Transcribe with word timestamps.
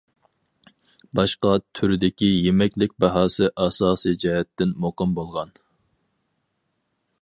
باشقا 1.19 1.51
تۈردىكى 1.79 2.31
يېمەكلىك 2.47 2.97
باھاسى 3.05 3.51
ئاساسىي 3.65 4.21
جەھەتتىن 4.25 4.77
مۇقىم 4.87 5.15
بولغان. 5.21 5.57